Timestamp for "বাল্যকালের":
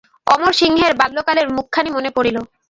0.99-1.47